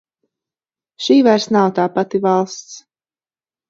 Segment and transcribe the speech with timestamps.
[1.09, 2.85] Šī vairs nav tā pati valsts.